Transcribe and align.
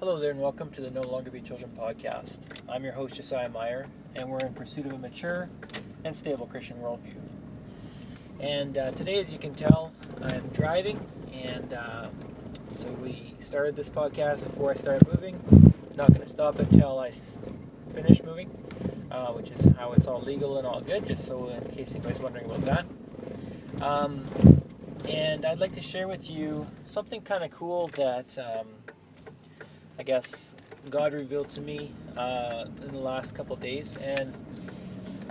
Hello 0.00 0.16
there, 0.16 0.30
and 0.30 0.40
welcome 0.40 0.70
to 0.70 0.80
the 0.80 0.92
No 0.92 1.00
Longer 1.00 1.32
Be 1.32 1.40
Children 1.40 1.72
podcast. 1.76 2.60
I'm 2.68 2.84
your 2.84 2.92
host, 2.92 3.16
Josiah 3.16 3.48
Meyer, 3.48 3.84
and 4.14 4.30
we're 4.30 4.38
in 4.38 4.54
pursuit 4.54 4.86
of 4.86 4.92
a 4.92 4.98
mature 4.98 5.50
and 6.04 6.14
stable 6.14 6.46
Christian 6.46 6.76
worldview. 6.76 7.16
And 8.38 8.78
uh, 8.78 8.92
today, 8.92 9.18
as 9.18 9.32
you 9.32 9.40
can 9.40 9.56
tell, 9.56 9.90
I'm 10.22 10.46
driving, 10.50 11.00
and 11.32 11.74
uh, 11.74 12.06
so 12.70 12.88
we 13.02 13.34
started 13.40 13.74
this 13.74 13.90
podcast 13.90 14.44
before 14.44 14.70
I 14.70 14.74
started 14.74 15.04
moving. 15.08 15.40
not 15.96 16.06
going 16.10 16.20
to 16.20 16.28
stop 16.28 16.60
until 16.60 17.00
I 17.00 17.08
s- 17.08 17.40
finish 17.88 18.22
moving, 18.22 18.50
uh, 19.10 19.32
which 19.32 19.50
is 19.50 19.66
how 19.76 19.94
it's 19.94 20.06
all 20.06 20.20
legal 20.20 20.58
and 20.58 20.66
all 20.66 20.80
good, 20.80 21.06
just 21.06 21.24
so 21.24 21.48
in 21.48 21.60
case 21.72 21.96
anybody's 21.96 22.20
wondering 22.20 22.44
about 22.44 22.60
that. 22.60 23.82
Um, 23.82 24.22
and 25.10 25.44
I'd 25.44 25.58
like 25.58 25.72
to 25.72 25.80
share 25.82 26.06
with 26.06 26.30
you 26.30 26.68
something 26.84 27.20
kind 27.20 27.42
of 27.42 27.50
cool 27.50 27.88
that. 27.96 28.38
Um, 28.38 28.68
I 29.98 30.04
guess 30.04 30.56
God 30.90 31.12
revealed 31.12 31.48
to 31.50 31.60
me 31.60 31.92
uh, 32.16 32.66
in 32.84 32.92
the 32.92 33.00
last 33.00 33.34
couple 33.34 33.56
days. 33.56 33.96
And 33.96 34.32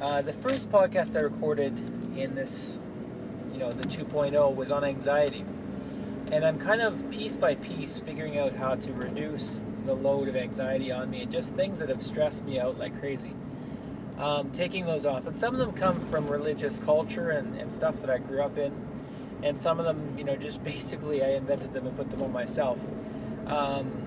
uh, 0.02 0.21
the 0.21 0.34
first 0.34 0.70
podcast 0.70 1.16
I 1.16 1.21
recorded 1.21 1.80
in 2.17 2.35
this, 2.35 2.81
you 3.53 3.59
know, 3.59 3.71
the 3.71 3.88
2.0 3.88 4.55
was 4.55 4.71
on 4.71 4.84
anxiety. 4.84 5.45
And 6.34 6.43
I'm 6.43 6.59
kind 6.59 6.81
of 6.81 7.09
piece 7.09 7.38
by 7.38 7.55
piece 7.55 7.98
figuring 7.98 8.40
out 8.40 8.53
how 8.53 8.76
to 8.76 8.91
reduce 8.91 9.63
the 9.85 9.93
load 9.93 10.27
of 10.27 10.35
anxiety 10.35 10.91
on 10.91 11.09
me 11.09 11.21
and 11.21 11.31
just 11.31 11.55
things 11.55 11.79
that 11.79 11.88
have 11.88 12.02
stressed 12.02 12.43
me 12.43 12.59
out 12.59 12.77
like 12.77 12.99
crazy. 12.99 13.31
Um, 14.20 14.52
taking 14.52 14.85
those 14.85 15.05
off. 15.05 15.27
And 15.27 15.38
some 15.38 15.54
of 15.54 15.62
them 15.62 15.71
come 15.71 15.95
from 15.95 16.27
religious 16.27 16.77
culture 16.77 17.29
and, 17.29 17.57
and 17.57 17.71
stuff 17.71 18.02
that 18.02 18.09
I 18.09 18.18
grew 18.18 18.41
up 18.41 18.57
in. 18.57 18.73
And 19.43 19.57
some 19.57 19.79
of 19.79 19.85
them, 19.85 20.18
you 20.18 20.26
know, 20.26 20.35
just 20.35 20.62
basically 20.65 21.23
I 21.23 21.35
invented 21.35 21.71
them 21.71 21.88
and 21.88 21.95
put 21.95 22.12
them 22.12 22.21
on 22.21 22.34
myself. 22.34 22.84
Um, 23.45 24.06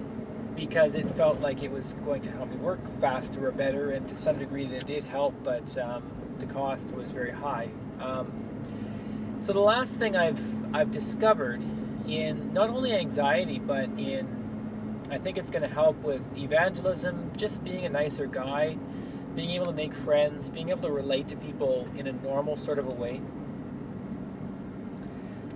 because 0.60 0.94
it 0.94 1.08
felt 1.12 1.40
like 1.40 1.62
it 1.62 1.70
was 1.70 1.94
going 2.04 2.20
to 2.20 2.30
help 2.32 2.50
me 2.50 2.56
work 2.56 2.86
faster 3.00 3.48
or 3.48 3.50
better, 3.50 3.92
and 3.92 4.06
to 4.06 4.14
some 4.14 4.38
degree 4.38 4.66
that 4.66 4.84
did 4.84 5.02
help, 5.04 5.34
but 5.42 5.76
um, 5.78 6.02
the 6.36 6.44
cost 6.44 6.94
was 6.94 7.10
very 7.10 7.30
high. 7.30 7.66
Um, 7.98 8.30
so 9.40 9.54
the 9.54 9.60
last 9.60 9.98
thing 9.98 10.16
I've 10.16 10.76
I've 10.76 10.90
discovered 10.90 11.62
in 12.06 12.52
not 12.52 12.68
only 12.68 12.92
anxiety, 12.92 13.58
but 13.58 13.88
in 13.96 14.28
I 15.10 15.16
think 15.16 15.38
it's 15.38 15.48
going 15.48 15.62
to 15.62 15.74
help 15.74 15.96
with 16.04 16.36
evangelism, 16.36 17.32
just 17.38 17.64
being 17.64 17.86
a 17.86 17.88
nicer 17.88 18.26
guy, 18.26 18.76
being 19.34 19.52
able 19.52 19.64
to 19.64 19.72
make 19.72 19.94
friends, 19.94 20.50
being 20.50 20.68
able 20.68 20.82
to 20.82 20.92
relate 20.92 21.28
to 21.28 21.36
people 21.36 21.88
in 21.96 22.06
a 22.06 22.12
normal 22.12 22.58
sort 22.58 22.78
of 22.78 22.86
a 22.86 22.94
way. 22.94 23.22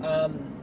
Um, 0.02 0.53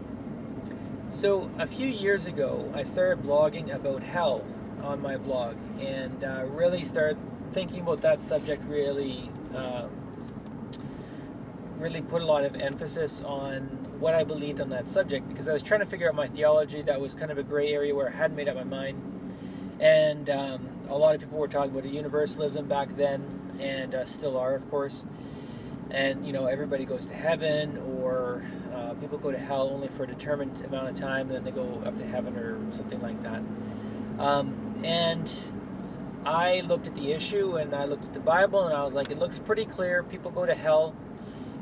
so, 1.11 1.51
a 1.59 1.67
few 1.67 1.87
years 1.87 2.25
ago, 2.25 2.71
I 2.73 2.83
started 2.83 3.23
blogging 3.23 3.73
about 3.73 4.01
hell 4.01 4.45
on 4.81 5.01
my 5.01 5.17
blog 5.17 5.55
and 5.79 6.23
uh, 6.23 6.45
really 6.47 6.83
started 6.83 7.17
thinking 7.51 7.81
about 7.81 8.01
that 8.01 8.23
subject 8.23 8.63
really. 8.63 9.29
Uh, 9.53 9.87
really 11.77 12.01
put 12.01 12.21
a 12.21 12.25
lot 12.25 12.45
of 12.45 12.55
emphasis 12.55 13.23
on 13.23 13.61
what 13.99 14.13
I 14.13 14.23
believed 14.23 14.61
on 14.61 14.69
that 14.69 14.87
subject 14.87 15.27
because 15.27 15.49
I 15.49 15.53
was 15.53 15.63
trying 15.63 15.79
to 15.79 15.85
figure 15.85 16.07
out 16.07 16.15
my 16.15 16.27
theology. 16.27 16.83
That 16.83 17.01
was 17.01 17.15
kind 17.15 17.31
of 17.31 17.39
a 17.39 17.43
gray 17.43 17.73
area 17.73 17.93
where 17.93 18.07
I 18.07 18.11
hadn't 18.11 18.37
made 18.37 18.47
up 18.47 18.55
my 18.55 18.63
mind. 18.63 19.01
And 19.79 20.29
um, 20.29 20.69
a 20.89 20.97
lot 20.97 21.15
of 21.15 21.21
people 21.21 21.39
were 21.39 21.47
talking 21.47 21.71
about 21.71 21.91
universalism 21.91 22.67
back 22.67 22.89
then, 22.89 23.57
and 23.59 23.95
uh, 23.95 24.05
still 24.05 24.37
are, 24.37 24.53
of 24.53 24.69
course. 24.69 25.07
And, 25.89 26.25
you 26.25 26.33
know, 26.33 26.45
everybody 26.45 26.85
goes 26.85 27.07
to 27.07 27.15
heaven 27.15 27.77
or 27.99 28.43
people 29.01 29.17
go 29.17 29.31
to 29.31 29.37
hell 29.37 29.69
only 29.69 29.89
for 29.89 30.03
a 30.03 30.07
determined 30.07 30.61
amount 30.61 30.89
of 30.89 30.95
time, 30.95 31.27
and 31.27 31.31
then 31.31 31.43
they 31.43 31.51
go 31.51 31.81
up 31.85 31.97
to 31.97 32.05
heaven 32.05 32.37
or 32.37 32.57
something 32.71 33.01
like 33.01 33.21
that. 33.23 33.41
Um, 34.19 34.55
and 34.85 35.29
I 36.23 36.61
looked 36.61 36.87
at 36.87 36.95
the 36.95 37.11
issue 37.11 37.57
and 37.57 37.73
I 37.73 37.85
looked 37.85 38.05
at 38.05 38.13
the 38.13 38.19
Bible, 38.19 38.63
and 38.65 38.73
I 38.73 38.83
was 38.83 38.93
like, 38.93 39.11
it 39.11 39.19
looks 39.19 39.39
pretty 39.39 39.65
clear. 39.65 40.03
People 40.03 40.31
go 40.31 40.45
to 40.45 40.55
hell, 40.55 40.95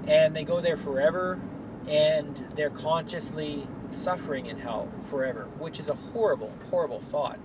and 0.07 0.35
they 0.35 0.43
go 0.43 0.59
there 0.59 0.77
forever, 0.77 1.39
and 1.87 2.35
they're 2.55 2.69
consciously 2.69 3.65
suffering 3.91 4.45
in 4.45 4.59
hell 4.59 4.87
forever, 5.03 5.47
which 5.57 5.79
is 5.79 5.89
a 5.89 5.95
horrible, 5.95 6.53
horrible 6.69 6.99
thought. 6.99 7.39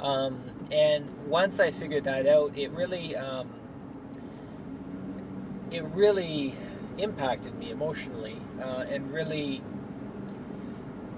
Um, 0.00 0.40
and 0.72 1.06
once 1.26 1.60
I 1.60 1.70
figured 1.70 2.04
that 2.04 2.26
out, 2.26 2.56
it 2.56 2.70
really, 2.70 3.14
um, 3.14 3.48
it 5.70 5.84
really 5.84 6.54
impacted 6.96 7.54
me 7.54 7.70
emotionally, 7.70 8.36
uh, 8.62 8.86
and 8.90 9.12
really, 9.12 9.62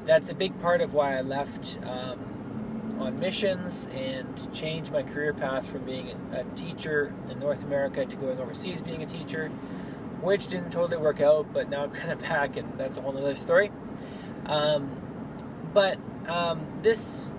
that's 0.04 0.30
a 0.30 0.34
big 0.34 0.58
part 0.60 0.80
of 0.80 0.94
why 0.94 1.16
I 1.16 1.20
left 1.22 1.78
um, 1.84 2.97
on 2.98 3.19
missions 3.19 3.88
and 3.94 4.54
changed 4.54 4.92
my 4.92 5.03
career 5.03 5.32
path 5.32 5.70
from 5.70 5.82
being 5.84 6.08
a 6.32 6.44
teacher 6.56 7.14
in 7.30 7.38
North 7.38 7.64
America 7.64 8.04
to 8.04 8.16
going 8.16 8.38
overseas 8.38 8.82
being 8.82 9.03
a 9.03 9.06
teacher, 9.06 9.48
which 10.20 10.48
didn't 10.48 10.70
totally 10.70 11.00
work 11.00 11.20
out, 11.20 11.53
but 11.53 11.69
now 11.69 11.84
I'm 11.84 11.91
kind 11.92 12.12
of 12.12 12.20
back, 12.20 12.56
and 12.56 12.78
that's 12.78 12.97
a 12.97 13.00
whole 13.03 13.16
other 13.16 13.36
story. 13.36 13.70
Um, 14.47 15.00
but 15.72 15.98
um, 16.28 16.80
this 16.82 17.34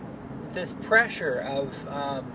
this 0.53 0.73
pressure 0.73 1.39
of 1.39 1.87
um, 1.87 2.31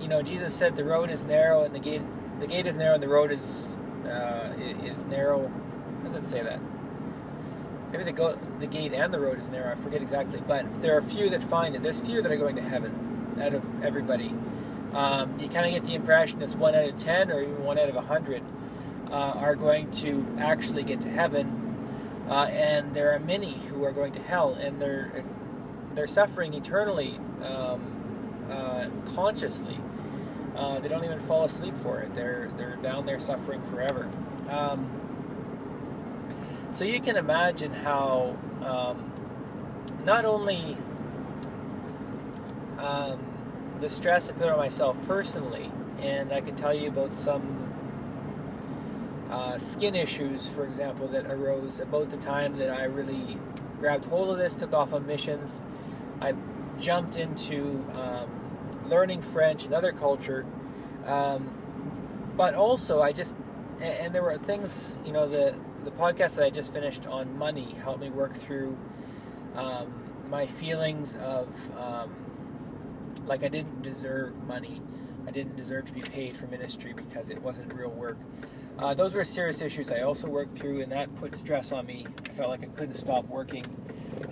you 0.00 0.08
know, 0.08 0.22
Jesus 0.22 0.54
said 0.54 0.76
the 0.76 0.84
road 0.84 1.10
is 1.10 1.24
narrow 1.26 1.62
and 1.62 1.74
the 1.74 1.78
gate 1.78 2.02
the 2.40 2.46
gate 2.46 2.66
is 2.66 2.76
narrow 2.76 2.94
and 2.94 3.02
the 3.02 3.08
road 3.08 3.30
is 3.30 3.76
uh, 4.06 4.52
is 4.82 5.04
narrow. 5.06 5.52
Does 6.12 6.22
it 6.22 6.26
say 6.26 6.42
that? 6.42 6.58
Maybe 7.92 8.04
the 8.04 8.12
go 8.12 8.34
the 8.58 8.66
gate 8.66 8.92
and 8.92 9.14
the 9.14 9.20
road 9.20 9.38
is 9.38 9.48
narrow. 9.48 9.72
I 9.72 9.74
forget 9.76 10.02
exactly, 10.02 10.40
but 10.46 10.72
there 10.76 10.94
are 10.94 10.98
a 10.98 11.02
few 11.02 11.30
that 11.30 11.42
find 11.42 11.74
it. 11.74 11.82
There's 11.82 12.00
few 12.00 12.20
that 12.20 12.30
are 12.30 12.36
going 12.36 12.56
to 12.56 12.62
heaven 12.62 13.36
out 13.40 13.54
of 13.54 13.84
everybody. 13.84 14.34
Um, 14.92 15.38
you 15.38 15.48
kind 15.48 15.66
of 15.66 15.72
get 15.72 15.84
the 15.84 15.94
impression 15.94 16.42
it's 16.42 16.56
one 16.56 16.74
out 16.74 16.88
of 16.88 16.96
ten 16.96 17.30
or 17.30 17.40
even 17.40 17.62
one 17.62 17.78
out 17.78 17.88
of 17.88 17.94
a 17.94 18.00
hundred 18.00 18.42
uh, 19.10 19.34
are 19.36 19.54
going 19.54 19.90
to 19.92 20.26
actually 20.38 20.82
get 20.82 21.00
to 21.02 21.08
heaven, 21.08 21.46
uh, 22.28 22.48
and 22.50 22.92
there 22.94 23.12
are 23.12 23.20
many 23.20 23.52
who 23.52 23.84
are 23.84 23.92
going 23.92 24.12
to 24.12 24.22
hell, 24.22 24.54
and 24.54 24.80
they're 24.82 25.24
they're 25.94 26.08
suffering 26.08 26.54
eternally, 26.54 27.18
um, 27.44 28.46
uh, 28.50 28.86
consciously. 29.14 29.78
Uh, 30.56 30.78
they 30.80 30.88
don't 30.88 31.04
even 31.04 31.20
fall 31.20 31.44
asleep 31.44 31.76
for 31.76 32.00
it. 32.00 32.14
They're 32.14 32.50
they're 32.56 32.76
down 32.76 33.06
there 33.06 33.20
suffering 33.20 33.62
forever. 33.62 34.08
Um, 34.48 34.99
so 36.70 36.84
you 36.84 37.00
can 37.00 37.16
imagine 37.16 37.72
how 37.72 38.36
um, 38.64 39.12
not 40.04 40.24
only 40.24 40.76
um, 42.78 43.18
the 43.80 43.88
stress 43.88 44.30
I 44.30 44.34
put 44.34 44.48
on 44.48 44.58
myself 44.58 44.96
personally, 45.06 45.70
and 46.00 46.32
I 46.32 46.40
can 46.40 46.56
tell 46.56 46.74
you 46.74 46.88
about 46.88 47.14
some 47.14 47.66
uh, 49.30 49.58
skin 49.58 49.94
issues, 49.94 50.48
for 50.48 50.64
example, 50.64 51.06
that 51.08 51.26
arose 51.26 51.80
about 51.80 52.10
the 52.10 52.16
time 52.18 52.56
that 52.58 52.70
I 52.70 52.84
really 52.84 53.36
grabbed 53.78 54.04
hold 54.06 54.30
of 54.30 54.38
this, 54.38 54.54
took 54.54 54.72
off 54.72 54.92
on 54.92 55.06
missions. 55.06 55.62
I 56.20 56.34
jumped 56.78 57.16
into 57.16 57.84
um, 57.94 58.28
learning 58.88 59.22
French, 59.22 59.66
another 59.66 59.92
culture, 59.92 60.46
um, 61.06 61.48
but 62.36 62.54
also 62.54 63.02
I 63.02 63.12
just 63.12 63.36
and 63.80 64.14
there 64.14 64.22
were 64.22 64.36
things, 64.36 64.98
you 65.06 65.12
know, 65.12 65.26
the 65.26 65.54
the 65.84 65.90
podcast 65.92 66.36
that 66.36 66.44
I 66.44 66.50
just 66.50 66.72
finished 66.72 67.06
on 67.06 67.38
money 67.38 67.74
helped 67.82 68.00
me 68.00 68.10
work 68.10 68.32
through 68.32 68.76
um, 69.56 69.92
my 70.28 70.46
feelings 70.46 71.16
of 71.16 71.48
um, 71.78 72.10
like 73.26 73.44
I 73.44 73.48
didn't 73.48 73.82
deserve 73.82 74.36
money. 74.46 74.80
I 75.26 75.30
didn't 75.30 75.56
deserve 75.56 75.84
to 75.86 75.92
be 75.92 76.00
paid 76.00 76.36
for 76.36 76.46
ministry 76.46 76.92
because 76.92 77.30
it 77.30 77.40
wasn't 77.42 77.72
real 77.74 77.90
work. 77.90 78.18
Uh, 78.78 78.94
those 78.94 79.14
were 79.14 79.24
serious 79.24 79.60
issues 79.60 79.92
I 79.92 80.00
also 80.00 80.28
worked 80.28 80.56
through, 80.56 80.80
and 80.80 80.90
that 80.92 81.14
put 81.16 81.34
stress 81.34 81.72
on 81.72 81.86
me. 81.86 82.06
I 82.28 82.32
felt 82.32 82.48
like 82.48 82.62
I 82.62 82.68
couldn't 82.68 82.94
stop 82.94 83.26
working 83.26 83.64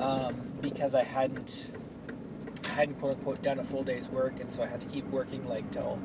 um, 0.00 0.34
because 0.62 0.94
I 0.94 1.04
hadn't 1.04 1.70
hadn't 2.74 2.94
quote 2.96 3.16
unquote 3.16 3.42
done 3.42 3.58
a 3.58 3.64
full 3.64 3.82
day's 3.82 4.08
work, 4.08 4.40
and 4.40 4.50
so 4.50 4.62
I 4.62 4.66
had 4.66 4.80
to 4.80 4.88
keep 4.88 5.04
working 5.06 5.46
like 5.48 5.70
till 5.70 6.00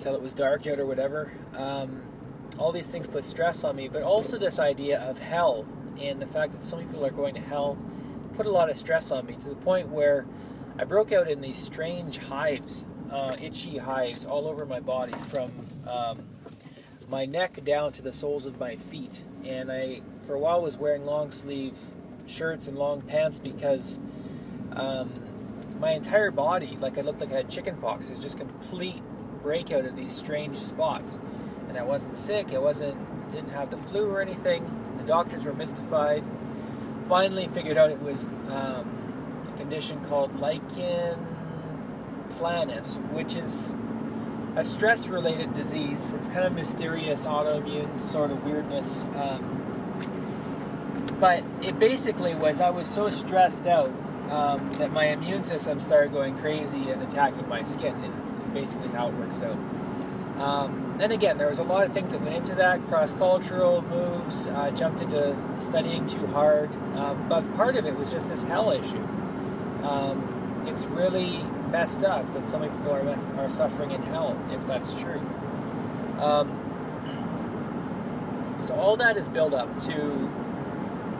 till 0.00 0.14
it 0.14 0.22
was 0.22 0.34
dark 0.34 0.66
out 0.66 0.80
or 0.80 0.86
whatever. 0.86 1.32
Um, 1.56 2.02
all 2.58 2.72
these 2.72 2.88
things 2.88 3.06
put 3.06 3.24
stress 3.24 3.64
on 3.64 3.76
me, 3.76 3.88
but 3.88 4.02
also 4.02 4.38
this 4.38 4.58
idea 4.58 5.00
of 5.00 5.18
hell 5.18 5.66
and 6.00 6.20
the 6.20 6.26
fact 6.26 6.52
that 6.52 6.64
so 6.64 6.76
many 6.76 6.88
people 6.88 7.04
are 7.04 7.10
going 7.10 7.34
to 7.34 7.40
hell 7.40 7.76
put 8.34 8.46
a 8.46 8.50
lot 8.50 8.70
of 8.70 8.76
stress 8.76 9.12
on 9.12 9.26
me 9.26 9.34
to 9.34 9.48
the 9.48 9.56
point 9.56 9.88
where 9.88 10.26
I 10.78 10.84
broke 10.84 11.12
out 11.12 11.28
in 11.28 11.40
these 11.40 11.56
strange 11.56 12.18
hives, 12.18 12.84
uh, 13.10 13.36
itchy 13.40 13.78
hives 13.78 14.24
all 14.26 14.48
over 14.48 14.66
my 14.66 14.80
body 14.80 15.12
from 15.12 15.52
um, 15.88 16.18
my 17.08 17.26
neck 17.26 17.62
down 17.64 17.92
to 17.92 18.02
the 18.02 18.12
soles 18.12 18.46
of 18.46 18.58
my 18.58 18.74
feet. 18.76 19.24
And 19.46 19.70
I, 19.70 20.00
for 20.26 20.34
a 20.34 20.38
while, 20.38 20.62
was 20.62 20.76
wearing 20.76 21.06
long 21.06 21.30
sleeve 21.30 21.76
shirts 22.26 22.66
and 22.66 22.76
long 22.76 23.02
pants 23.02 23.38
because 23.38 24.00
um, 24.72 25.12
my 25.78 25.92
entire 25.92 26.30
body, 26.30 26.76
like 26.80 26.98
I 26.98 27.02
looked 27.02 27.20
like 27.20 27.30
I 27.30 27.36
had 27.36 27.50
chicken 27.50 27.76
pox. 27.76 28.08
It 28.08 28.12
was 28.12 28.20
just 28.20 28.38
complete 28.38 29.00
breakout 29.42 29.84
of 29.84 29.96
these 29.96 30.12
strange 30.12 30.56
spots. 30.56 31.18
And 31.74 31.80
I 31.80 31.86
wasn't 31.86 32.16
sick. 32.16 32.54
I 32.54 32.58
wasn't 32.58 32.96
didn't 33.32 33.50
have 33.50 33.68
the 33.68 33.76
flu 33.76 34.08
or 34.08 34.22
anything. 34.22 34.62
The 34.98 35.02
doctors 35.02 35.44
were 35.44 35.54
mystified. 35.54 36.22
Finally, 37.06 37.48
figured 37.48 37.76
out 37.76 37.90
it 37.90 38.00
was 38.00 38.26
um, 38.52 39.42
a 39.52 39.56
condition 39.56 40.00
called 40.04 40.38
lichen 40.38 41.18
planus, 42.30 42.98
which 43.10 43.34
is 43.34 43.74
a 44.54 44.64
stress 44.64 45.08
related 45.08 45.52
disease. 45.52 46.12
It's 46.12 46.28
kind 46.28 46.44
of 46.44 46.54
mysterious, 46.54 47.26
autoimmune 47.26 47.98
sort 47.98 48.30
of 48.30 48.44
weirdness. 48.44 49.04
Um, 49.16 49.50
but 51.18 51.42
it 51.60 51.80
basically 51.80 52.36
was 52.36 52.60
I 52.60 52.70
was 52.70 52.88
so 52.88 53.10
stressed 53.10 53.66
out 53.66 53.90
um, 54.30 54.70
that 54.74 54.92
my 54.92 55.06
immune 55.06 55.42
system 55.42 55.80
started 55.80 56.12
going 56.12 56.38
crazy 56.38 56.90
and 56.90 57.02
attacking 57.02 57.48
my 57.48 57.64
skin, 57.64 57.96
is 58.04 58.48
basically 58.50 58.90
how 58.90 59.08
it 59.08 59.14
works 59.14 59.42
out. 59.42 59.58
Um, 60.38 60.83
and 61.00 61.12
again, 61.12 61.38
there 61.38 61.48
was 61.48 61.58
a 61.58 61.64
lot 61.64 61.84
of 61.84 61.92
things 61.92 62.12
that 62.12 62.22
went 62.22 62.36
into 62.36 62.54
that 62.54 62.82
cross 62.84 63.14
cultural 63.14 63.82
moves, 63.82 64.48
uh, 64.48 64.70
jumped 64.72 65.00
into 65.00 65.36
studying 65.58 66.06
too 66.06 66.26
hard. 66.28 66.74
Um, 66.96 67.28
but 67.28 67.42
part 67.56 67.76
of 67.76 67.84
it 67.86 67.96
was 67.96 68.12
just 68.12 68.28
this 68.28 68.44
hell 68.44 68.70
issue. 68.70 69.02
Um, 69.82 70.64
it's 70.66 70.84
really 70.86 71.42
messed 71.70 72.04
up 72.04 72.26
that 72.32 72.44
so 72.44 72.58
many 72.58 72.70
people 72.72 72.92
are, 72.92 73.40
are 73.40 73.50
suffering 73.50 73.90
in 73.90 74.02
hell, 74.02 74.40
if 74.52 74.66
that's 74.66 75.00
true. 75.00 75.20
Um, 76.20 76.60
so 78.62 78.76
all 78.76 78.96
that 78.96 79.16
is 79.16 79.28
built 79.28 79.52
up 79.52 79.76
to 79.80 80.30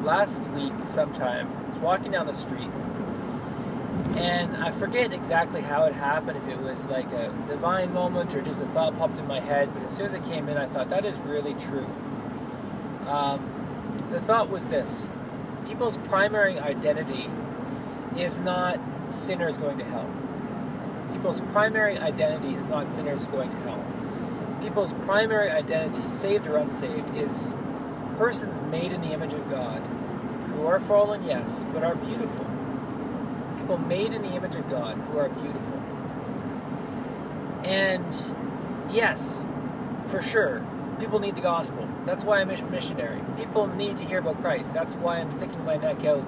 last 0.02 0.48
week 0.50 0.72
sometime. 0.86 1.50
I 1.66 1.70
was 1.70 1.78
walking 1.78 2.12
down 2.12 2.26
the 2.26 2.34
street 2.34 2.70
and 4.16 4.56
I 4.58 4.70
forget 4.70 5.12
exactly 5.12 5.60
how 5.60 5.86
it 5.86 5.94
happened, 5.94 6.36
if 6.36 6.46
it 6.46 6.58
was 6.58 6.86
like 6.86 7.10
a 7.12 7.34
divine 7.48 7.92
moment 7.92 8.34
or 8.34 8.42
just 8.42 8.60
a 8.60 8.66
thought 8.66 8.96
popped 8.96 9.18
in 9.18 9.26
my 9.26 9.40
head, 9.40 9.72
but 9.74 9.82
as 9.82 9.96
soon 9.96 10.06
as 10.06 10.14
it 10.14 10.22
came 10.22 10.48
in, 10.48 10.56
I 10.56 10.66
thought 10.66 10.90
that 10.90 11.04
is 11.04 11.18
really 11.20 11.54
true. 11.54 11.86
Um, 13.08 13.42
the 14.10 14.20
thought 14.20 14.50
was 14.50 14.68
this 14.68 15.10
people's 15.66 15.96
primary 15.96 16.58
identity 16.60 17.28
is 18.16 18.40
not 18.40 18.78
sinners 19.08 19.58
going 19.58 19.78
to 19.78 19.84
hell. 19.84 20.10
People's 21.12 21.40
primary 21.40 21.98
identity 21.98 22.54
is 22.54 22.68
not 22.68 22.90
sinners 22.90 23.26
going 23.26 23.50
to 23.50 23.56
hell. 23.56 23.84
People's 24.62 24.92
primary 24.92 25.50
identity, 25.50 26.08
saved 26.08 26.46
or 26.46 26.58
unsaved, 26.58 27.16
is 27.16 27.54
persons 28.16 28.62
made 28.62 28.92
in 28.92 29.00
the 29.00 29.12
image 29.12 29.32
of 29.32 29.50
God 29.50 29.80
who 30.48 30.66
are 30.66 30.78
fallen, 30.78 31.24
yes, 31.24 31.66
but 31.72 31.82
are 31.82 31.96
beautiful 31.96 32.53
people 33.64 33.78
made 33.78 34.12
in 34.12 34.20
the 34.20 34.34
image 34.34 34.56
of 34.56 34.68
God 34.68 34.94
who 34.94 35.18
are 35.18 35.30
beautiful. 35.30 35.82
And 37.64 38.14
yes, 38.90 39.46
for 40.04 40.20
sure, 40.20 40.62
people 41.00 41.18
need 41.18 41.34
the 41.34 41.40
gospel. 41.40 41.88
That's 42.04 42.24
why 42.24 42.42
I'm 42.42 42.50
a 42.50 42.62
missionary. 42.70 43.22
People 43.38 43.66
need 43.68 43.96
to 43.96 44.04
hear 44.04 44.18
about 44.18 44.38
Christ. 44.42 44.74
That's 44.74 44.94
why 44.96 45.16
I'm 45.16 45.30
sticking 45.30 45.64
my 45.64 45.78
neck 45.78 46.04
out, 46.04 46.26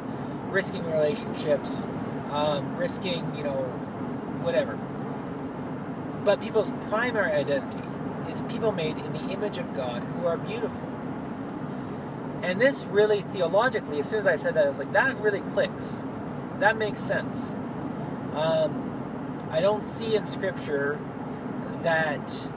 risking 0.49 0.83
relationships, 0.87 1.87
um, 2.33 2.75
risking, 2.75 3.37
you 3.37 3.45
know, 3.45 3.65
whatever. 4.41 4.79
But 6.25 6.41
people's 6.41 6.71
primary 6.89 7.33
identity 7.33 7.87
is 8.31 8.41
people 8.49 8.73
made 8.73 8.97
in 8.97 9.13
the 9.13 9.29
image 9.29 9.59
of 9.59 9.75
God 9.75 10.03
who 10.03 10.27
are 10.27 10.39
beautiful. 10.39 10.89
And 12.43 12.59
this 12.59 12.87
really 12.87 13.21
theologically, 13.21 13.99
as 13.99 14.09
soon 14.09 14.21
as 14.21 14.27
I 14.27 14.37
said 14.37 14.55
that, 14.55 14.65
I 14.65 14.69
was 14.71 14.79
like, 14.79 14.93
that 14.93 15.19
really 15.19 15.43
clicks 15.43 16.07
that 16.61 16.77
makes 16.77 17.01
sense. 17.01 17.55
Um, 18.35 18.83
I 19.51 19.61
don't 19.61 19.83
see 19.85 20.17
in 20.17 20.27
Scripture 20.27 20.99
that 21.83 22.51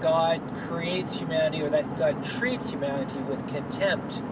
God 0.00 0.40
creates 0.54 1.18
humanity 1.18 1.62
or 1.62 1.70
that 1.70 1.96
God 1.96 2.22
treats 2.24 2.70
humanity 2.70 3.18
with 3.20 3.46
contempt, 3.48 4.22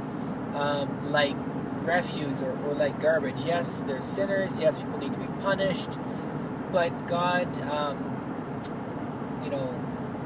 um, 0.54 1.10
like 1.10 1.34
refuse 1.82 2.40
or, 2.42 2.52
or, 2.66 2.74
like 2.74 3.00
garbage. 3.00 3.42
Yes, 3.44 3.82
there's 3.84 4.04
sinners. 4.04 4.58
Yes, 4.58 4.78
people 4.78 4.98
need 4.98 5.12
to 5.12 5.18
be 5.18 5.28
punished. 5.40 5.98
But 6.70 7.06
God, 7.06 7.46
um, 7.70 9.40
you 9.44 9.50
know, 9.50 9.74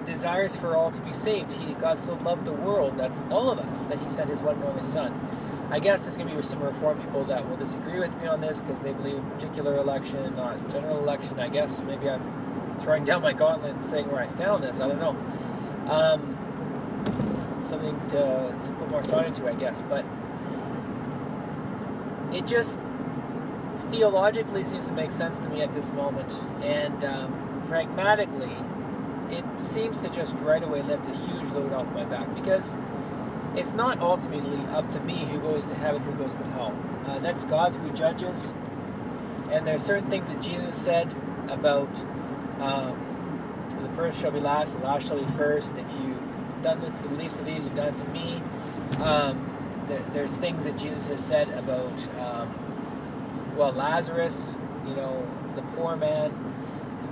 desires 0.04 0.56
for 0.56 0.76
all 0.76 0.90
to 0.90 1.00
be 1.02 1.12
saved. 1.12 1.52
He, 1.52 1.74
God 1.74 1.98
so 1.98 2.14
loved 2.24 2.44
the 2.44 2.52
world, 2.52 2.96
that's 2.96 3.20
all 3.30 3.50
of 3.50 3.58
us, 3.58 3.86
that 3.86 3.98
He 3.98 4.08
sent 4.08 4.30
His 4.30 4.42
one 4.42 4.56
and 4.56 4.64
only 4.64 4.84
Son. 4.84 5.12
I 5.70 5.80
guess 5.80 6.04
there's 6.04 6.16
going 6.16 6.28
to 6.28 6.36
be 6.36 6.42
some 6.42 6.62
reform 6.62 7.00
people 7.00 7.24
that 7.24 7.48
will 7.48 7.56
disagree 7.56 7.98
with 7.98 8.16
me 8.20 8.28
on 8.28 8.40
this 8.40 8.60
because 8.60 8.82
they 8.82 8.92
believe 8.92 9.16
in 9.16 9.30
particular 9.30 9.76
election, 9.76 10.34
not 10.36 10.56
general 10.70 10.98
election. 10.98 11.40
I 11.40 11.48
guess 11.48 11.82
maybe 11.82 12.08
I'm 12.08 12.22
throwing 12.78 13.04
down 13.04 13.22
my 13.22 13.32
gauntlet 13.32 13.74
and 13.74 13.84
saying 13.84 14.08
where 14.10 14.20
I 14.20 14.28
stand 14.28 14.50
on 14.50 14.60
this. 14.60 14.80
I 14.80 14.88
don't 14.88 15.00
know. 15.00 15.16
Um, 15.90 17.64
something 17.64 18.00
to, 18.08 18.58
to 18.62 18.72
put 18.78 18.90
more 18.90 19.02
thought 19.02 19.26
into, 19.26 19.48
I 19.48 19.54
guess. 19.54 19.82
But 19.82 20.04
it 22.32 22.46
just 22.46 22.78
theologically 23.90 24.62
seems 24.62 24.88
to 24.88 24.94
make 24.94 25.10
sense 25.10 25.38
to 25.40 25.48
me 25.48 25.62
at 25.62 25.74
this 25.74 25.92
moment. 25.92 26.40
And 26.62 27.04
um, 27.04 27.62
pragmatically, 27.66 28.54
it 29.30 29.44
seems 29.58 30.00
to 30.02 30.12
just 30.12 30.36
right 30.36 30.62
away 30.62 30.82
lift 30.82 31.08
a 31.08 31.16
huge 31.16 31.50
load 31.50 31.72
off 31.72 31.92
my 31.92 32.04
back 32.04 32.32
because 32.34 32.76
it's 33.56 33.72
not 33.72 33.98
ultimately 34.00 34.58
up 34.74 34.88
to 34.90 35.00
me 35.00 35.14
who 35.14 35.40
goes 35.40 35.66
to 35.66 35.74
heaven, 35.74 36.02
who 36.02 36.12
goes 36.12 36.36
to 36.36 36.44
hell. 36.50 36.76
Uh, 37.06 37.18
that's 37.20 37.44
God 37.44 37.74
who 37.74 37.90
judges. 37.92 38.54
And 39.50 39.66
there's 39.66 39.82
certain 39.82 40.10
things 40.10 40.28
that 40.28 40.42
Jesus 40.42 40.74
said 40.74 41.12
about 41.48 42.04
um, 42.60 43.06
the 43.80 43.88
first 43.90 44.20
shall 44.20 44.30
be 44.30 44.40
last, 44.40 44.78
the 44.78 44.84
last 44.84 45.08
shall 45.08 45.18
be 45.18 45.30
first. 45.32 45.78
If 45.78 45.90
you've 45.92 46.62
done 46.62 46.80
this 46.80 46.98
to 46.98 47.08
the 47.08 47.14
least 47.14 47.40
of 47.40 47.46
these, 47.46 47.66
you've 47.66 47.76
done 47.76 47.94
it 47.94 47.96
to 47.98 48.08
me. 48.08 48.42
Um, 49.02 49.52
there's 50.12 50.36
things 50.36 50.64
that 50.64 50.76
Jesus 50.76 51.08
has 51.08 51.24
said 51.24 51.48
about, 51.50 52.08
um, 52.18 53.54
well, 53.56 53.72
Lazarus, 53.72 54.58
you 54.86 54.94
know, 54.94 55.30
the 55.54 55.62
poor 55.62 55.96
man 55.96 56.54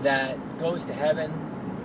that 0.02 0.58
goes 0.58 0.84
to 0.86 0.92
heaven 0.92 1.30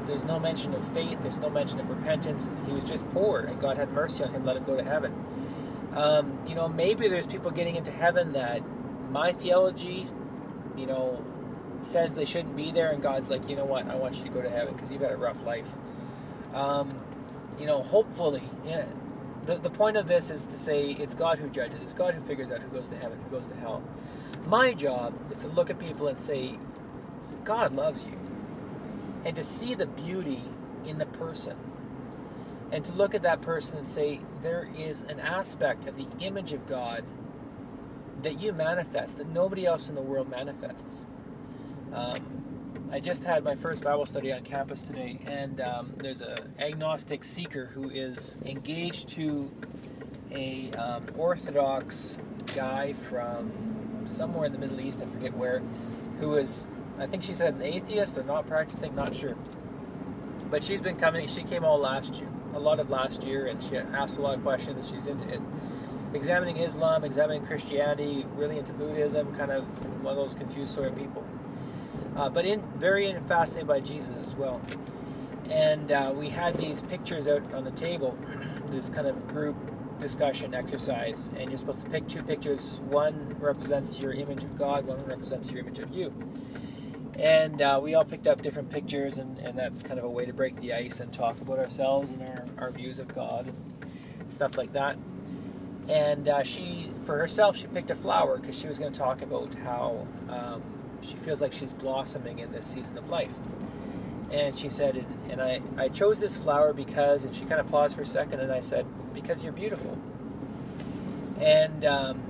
there's 0.09 0.25
no 0.25 0.39
mention 0.39 0.73
of 0.73 0.85
faith, 0.85 1.21
there's 1.21 1.39
no 1.39 1.49
mention 1.49 1.79
of 1.79 1.89
repentance. 1.89 2.49
He 2.65 2.73
was 2.73 2.83
just 2.83 3.07
poor, 3.09 3.41
and 3.41 3.59
God 3.59 3.77
had 3.77 3.91
mercy 3.91 4.23
on 4.23 4.31
him, 4.31 4.45
let 4.45 4.57
him 4.57 4.63
go 4.63 4.75
to 4.75 4.83
heaven. 4.83 5.13
Um, 5.95 6.39
you 6.47 6.55
know, 6.55 6.67
maybe 6.67 7.07
there's 7.07 7.27
people 7.27 7.51
getting 7.51 7.75
into 7.75 7.91
heaven 7.91 8.33
that 8.33 8.61
my 9.11 9.31
theology, 9.31 10.05
you 10.75 10.85
know, 10.85 11.23
says 11.81 12.13
they 12.15 12.25
shouldn't 12.25 12.55
be 12.55 12.71
there, 12.71 12.91
and 12.91 13.01
God's 13.01 13.29
like, 13.29 13.47
you 13.47 13.55
know 13.55 13.65
what, 13.65 13.87
I 13.87 13.95
want 13.95 14.17
you 14.17 14.23
to 14.23 14.29
go 14.29 14.41
to 14.41 14.49
heaven 14.49 14.73
because 14.73 14.91
you've 14.91 15.01
had 15.01 15.11
a 15.11 15.17
rough 15.17 15.43
life. 15.45 15.67
Um, 16.53 16.91
you 17.59 17.65
know, 17.65 17.83
hopefully, 17.83 18.43
yeah. 18.65 18.85
The, 19.45 19.55
the 19.55 19.69
point 19.69 19.97
of 19.97 20.07
this 20.07 20.29
is 20.29 20.45
to 20.47 20.57
say 20.57 20.91
it's 20.91 21.13
God 21.13 21.39
who 21.39 21.49
judges, 21.49 21.79
it's 21.81 21.93
God 21.93 22.13
who 22.13 22.21
figures 22.21 22.51
out 22.51 22.61
who 22.61 22.69
goes 22.69 22.89
to 22.89 22.97
heaven, 22.97 23.17
who 23.23 23.31
goes 23.31 23.47
to 23.47 23.55
hell. 23.55 23.81
My 24.47 24.73
job 24.73 25.13
is 25.31 25.43
to 25.43 25.47
look 25.49 25.69
at 25.69 25.79
people 25.79 26.07
and 26.07 26.19
say, 26.19 26.53
God 27.43 27.73
loves 27.73 28.05
you 28.05 28.18
and 29.25 29.35
to 29.35 29.43
see 29.43 29.75
the 29.75 29.87
beauty 29.87 30.41
in 30.85 30.97
the 30.97 31.05
person 31.07 31.57
and 32.71 32.85
to 32.85 32.93
look 32.93 33.15
at 33.15 33.23
that 33.23 33.41
person 33.41 33.77
and 33.77 33.87
say 33.87 34.19
there 34.41 34.69
is 34.77 35.01
an 35.03 35.19
aspect 35.19 35.87
of 35.87 35.95
the 35.95 36.07
image 36.23 36.53
of 36.53 36.65
God 36.67 37.03
that 38.21 38.39
you 38.39 38.53
manifest 38.53 39.17
that 39.17 39.27
nobody 39.27 39.65
else 39.65 39.89
in 39.89 39.95
the 39.95 40.01
world 40.01 40.29
manifests. 40.29 41.07
Um, 41.93 42.39
I 42.91 42.99
just 42.99 43.23
had 43.23 43.43
my 43.43 43.55
first 43.55 43.83
Bible 43.83 44.05
study 44.05 44.33
on 44.33 44.41
campus 44.41 44.81
today, 44.81 45.19
and 45.25 45.61
um, 45.61 45.93
there's 45.97 46.21
an 46.21 46.37
agnostic 46.59 47.23
seeker 47.23 47.65
who 47.65 47.89
is 47.89 48.37
engaged 48.45 49.09
to 49.09 49.49
a 50.31 50.71
um, 50.71 51.05
Orthodox 51.17 52.17
guy 52.55 52.93
from 52.93 53.51
somewhere 54.05 54.45
in 54.45 54.51
the 54.51 54.57
Middle 54.57 54.81
East, 54.81 55.01
I 55.01 55.05
forget 55.05 55.33
where, 55.35 55.61
who 56.19 56.35
is 56.35 56.67
I 56.99 57.05
think 57.05 57.23
she 57.23 57.33
said 57.33 57.53
an 57.53 57.61
atheist 57.61 58.17
or 58.17 58.23
not 58.23 58.45
practicing, 58.45 58.93
not 58.93 59.15
sure. 59.15 59.35
But 60.49 60.63
she's 60.63 60.81
been 60.81 60.97
coming, 60.97 61.27
she 61.27 61.43
came 61.43 61.63
all 61.63 61.79
last 61.79 62.19
year, 62.19 62.29
a 62.53 62.59
lot 62.59 62.79
of 62.79 62.89
last 62.89 63.23
year, 63.23 63.45
and 63.45 63.61
she 63.63 63.77
asked 63.77 64.17
a 64.17 64.21
lot 64.21 64.35
of 64.35 64.43
questions. 64.43 64.89
She's 64.89 65.07
into 65.07 65.31
it, 65.33 65.39
examining 66.13 66.57
Islam, 66.57 67.05
examining 67.05 67.45
Christianity, 67.45 68.25
really 68.35 68.57
into 68.57 68.73
Buddhism, 68.73 69.33
kind 69.35 69.51
of 69.51 69.63
one 70.03 70.11
of 70.11 70.17
those 70.17 70.35
confused 70.35 70.73
sort 70.73 70.87
of 70.87 70.97
people. 70.97 71.25
Uh, 72.17 72.29
but 72.29 72.45
in 72.45 72.61
very 72.79 73.13
fascinated 73.27 73.67
by 73.67 73.79
Jesus 73.79 74.15
as 74.17 74.35
well. 74.35 74.61
And 75.49 75.91
uh, 75.91 76.11
we 76.13 76.29
had 76.29 76.55
these 76.55 76.81
pictures 76.81 77.27
out 77.27 77.53
on 77.53 77.63
the 77.63 77.71
table, 77.71 78.17
this 78.71 78.89
kind 78.89 79.07
of 79.07 79.25
group 79.27 79.55
discussion 79.99 80.53
exercise, 80.53 81.29
and 81.37 81.49
you're 81.49 81.57
supposed 81.57 81.81
to 81.81 81.89
pick 81.89 82.07
two 82.07 82.23
pictures. 82.23 82.81
One 82.89 83.35
represents 83.39 84.01
your 84.01 84.13
image 84.13 84.43
of 84.43 84.57
God, 84.57 84.85
one 84.85 84.99
represents 85.05 85.51
your 85.51 85.61
image 85.61 85.79
of 85.79 85.93
you 85.93 86.13
and 87.17 87.61
uh, 87.61 87.79
we 87.81 87.95
all 87.95 88.05
picked 88.05 88.27
up 88.27 88.41
different 88.41 88.69
pictures 88.69 89.17
and, 89.17 89.37
and 89.39 89.57
that's 89.57 89.83
kind 89.83 89.99
of 89.99 90.05
a 90.05 90.09
way 90.09 90.25
to 90.25 90.33
break 90.33 90.55
the 90.57 90.73
ice 90.73 90.99
and 90.99 91.11
talk 91.13 91.39
about 91.41 91.59
ourselves 91.59 92.11
and 92.11 92.21
our, 92.21 92.45
our 92.65 92.71
views 92.71 92.99
of 92.99 93.07
god 93.13 93.47
and 93.47 94.31
stuff 94.31 94.57
like 94.57 94.73
that. 94.73 94.95
And 95.89 96.29
uh, 96.29 96.43
she 96.43 96.89
for 97.05 97.17
herself 97.17 97.57
she 97.57 97.67
picked 97.67 97.91
a 97.91 97.95
flower 97.95 98.37
because 98.37 98.59
she 98.59 98.67
was 98.67 98.77
going 98.77 98.93
to 98.93 98.99
talk 98.99 99.21
about 99.21 99.53
how 99.55 100.05
um, 100.29 100.61
she 101.01 101.15
feels 101.15 101.41
like 101.41 101.51
she's 101.51 101.73
blossoming 101.73 102.39
in 102.39 102.51
this 102.51 102.65
season 102.65 102.97
of 102.97 103.09
life. 103.09 103.33
And 104.31 104.55
she 104.55 104.69
said 104.69 105.03
and, 105.29 105.41
I, 105.41 105.61
I 105.77 105.87
chose 105.89 106.19
this 106.19 106.37
flower 106.37 106.73
because 106.73 107.25
and 107.25 107.35
she 107.35 107.45
kind 107.45 107.59
of 107.59 107.67
paused 107.67 107.95
for 107.95 108.03
a 108.03 108.05
second 108.05 108.39
and 108.41 108.51
i 108.51 108.59
said 108.59 108.85
because 109.13 109.43
you're 109.43 109.53
beautiful. 109.53 109.97
And 111.41 111.85
um, 111.85 112.21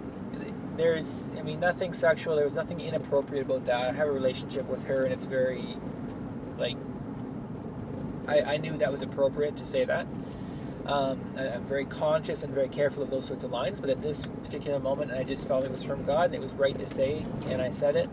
there's, 0.79 1.35
I 1.37 1.41
mean, 1.41 1.59
nothing 1.59 1.91
sexual. 1.91 2.35
There 2.35 2.45
was 2.45 2.55
nothing 2.55 2.79
inappropriate 2.79 3.45
about 3.45 3.65
that. 3.65 3.89
I 3.89 3.91
have 3.91 4.07
a 4.07 4.11
relationship 4.11 4.65
with 4.67 4.87
her, 4.87 5.03
and 5.03 5.11
it's 5.11 5.25
very, 5.25 5.75
like, 6.57 6.77
I, 8.29 8.53
I 8.53 8.57
knew 8.57 8.77
that 8.77 8.89
was 8.89 9.01
appropriate 9.01 9.57
to 9.57 9.65
say 9.65 9.83
that. 9.83 10.07
Um, 10.85 11.19
I, 11.37 11.47
am 11.47 11.65
very 11.65 11.83
conscious 11.83 12.43
and 12.43 12.53
very 12.53 12.69
careful 12.69 13.03
of 13.03 13.09
those 13.09 13.25
sorts 13.25 13.43
of 13.43 13.51
lines, 13.51 13.81
but 13.81 13.89
at 13.89 14.01
this 14.01 14.27
particular 14.27 14.79
moment, 14.79 15.11
I 15.11 15.23
just 15.23 15.49
felt 15.49 15.65
it 15.65 15.71
was 15.71 15.83
from 15.83 16.05
God 16.05 16.27
and 16.27 16.35
it 16.35 16.41
was 16.41 16.53
right 16.53 16.77
to 16.77 16.85
say, 16.85 17.25
and 17.47 17.61
I 17.61 17.71
said 17.71 17.97
it. 17.97 18.09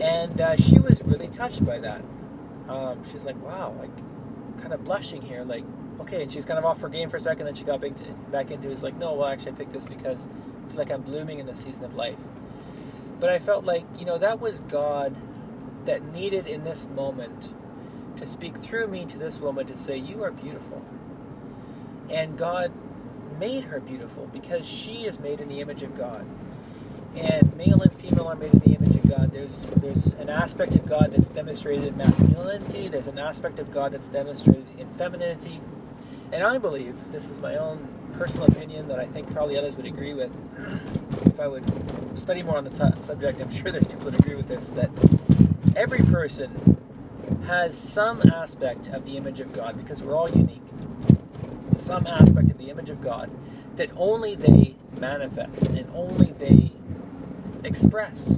And 0.00 0.40
uh, 0.40 0.56
she 0.56 0.78
was 0.78 1.02
really 1.04 1.28
touched 1.28 1.64
by 1.66 1.78
that. 1.78 2.02
Um, 2.70 3.02
she's 3.12 3.26
like, 3.26 3.36
wow, 3.44 3.76
like, 3.78 3.94
kind 4.62 4.72
of 4.72 4.82
blushing 4.82 5.20
here, 5.20 5.44
like, 5.44 5.64
okay. 6.00 6.22
And 6.22 6.30
she's 6.30 6.44
kind 6.44 6.58
of 6.58 6.64
off 6.64 6.80
her 6.80 6.88
game 6.88 7.08
for 7.08 7.16
a 7.16 7.20
second, 7.20 7.46
then 7.46 7.54
she 7.54 7.64
got 7.64 7.80
back, 7.80 7.94
to, 7.96 8.04
back 8.30 8.50
into 8.50 8.66
it. 8.66 8.70
Was 8.70 8.82
like, 8.82 8.96
no, 8.96 9.14
well, 9.14 9.28
actually, 9.28 9.52
I 9.52 9.54
picked 9.54 9.72
this 9.72 9.84
because 9.84 10.28
I 10.28 10.68
feel 10.68 10.78
like 10.78 10.90
I'm 10.90 11.02
blooming 11.02 11.38
in 11.38 11.46
this 11.46 11.60
season 11.60 11.84
of 11.84 11.94
life. 11.94 12.18
But 13.18 13.30
I 13.30 13.38
felt 13.38 13.64
like, 13.64 13.84
you 13.98 14.06
know, 14.06 14.18
that 14.18 14.40
was 14.40 14.60
God 14.60 15.14
that 15.84 16.02
needed 16.12 16.46
in 16.46 16.64
this 16.64 16.86
moment 16.88 17.54
to 18.16 18.26
speak 18.26 18.56
through 18.56 18.88
me 18.88 19.06
to 19.06 19.18
this 19.18 19.40
woman 19.40 19.66
to 19.66 19.76
say, 19.76 19.96
You 19.96 20.22
are 20.24 20.30
beautiful. 20.30 20.84
And 22.10 22.36
God 22.36 22.72
made 23.38 23.64
her 23.64 23.80
beautiful 23.80 24.26
because 24.32 24.68
she 24.68 25.04
is 25.04 25.18
made 25.18 25.40
in 25.40 25.48
the 25.48 25.60
image 25.60 25.82
of 25.82 25.96
God. 25.96 26.26
And 27.16 27.56
male 27.56 27.80
and 27.80 27.92
female 27.92 28.28
are 28.28 28.36
made 28.36 28.52
in 28.52 28.60
the 28.60 28.74
image 28.74 28.94
of 28.96 29.08
God. 29.08 29.32
There's 29.32 29.70
there's 29.76 30.14
an 30.14 30.28
aspect 30.28 30.76
of 30.76 30.86
God 30.86 31.10
that's 31.12 31.28
demonstrated 31.28 31.84
in 31.84 31.96
masculinity. 31.96 32.88
There's 32.88 33.08
an 33.08 33.18
aspect 33.18 33.58
of 33.58 33.70
God 33.70 33.92
that's 33.92 34.08
demonstrated 34.08 34.66
in 34.78 34.88
femininity. 34.88 35.60
And 36.32 36.44
I 36.44 36.58
believe 36.58 37.10
this 37.10 37.28
is 37.28 37.38
my 37.38 37.56
own 37.56 37.88
personal 38.12 38.46
opinion 38.48 38.86
that 38.88 39.00
I 39.00 39.04
think 39.04 39.32
probably 39.32 39.58
others 39.58 39.76
would 39.76 39.86
agree 39.86 40.14
with. 40.14 40.30
if 41.26 41.40
I 41.40 41.48
would 41.48 41.64
study 42.18 42.42
more 42.42 42.56
on 42.56 42.64
the 42.64 42.70
t- 42.70 43.00
subject, 43.00 43.40
I'm 43.40 43.50
sure 43.50 43.72
there's 43.72 43.86
people 43.86 44.10
that 44.10 44.20
agree 44.20 44.36
with 44.36 44.46
this. 44.46 44.70
That 44.70 44.90
every 45.76 46.04
person 46.04 46.78
has 47.46 47.76
some 47.76 48.22
aspect 48.32 48.88
of 48.88 49.04
the 49.04 49.16
image 49.16 49.40
of 49.40 49.52
God 49.52 49.76
because 49.76 50.02
we're 50.02 50.14
all 50.14 50.30
unique. 50.30 50.62
Some 51.76 52.06
aspect 52.06 52.50
of 52.50 52.58
the 52.58 52.70
image 52.70 52.90
of 52.90 53.00
God 53.00 53.30
that 53.76 53.90
only 53.96 54.34
they 54.34 54.76
manifest 54.98 55.66
and 55.66 55.90
only 55.94 56.32
they 56.32 56.70
express. 57.64 58.36